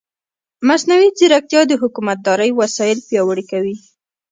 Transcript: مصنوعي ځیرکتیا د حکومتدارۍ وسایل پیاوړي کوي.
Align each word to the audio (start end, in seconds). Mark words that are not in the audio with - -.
مصنوعي 0.67 1.09
ځیرکتیا 1.17 1.61
د 1.67 1.73
حکومتدارۍ 1.81 2.51
وسایل 2.59 2.99
پیاوړي 3.07 3.45
کوي. 3.51 3.75